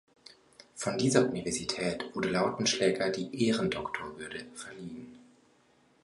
[0.73, 5.19] Von dieser Universität wurde Lautenschläger die Ehrendoktorwürde verliehen.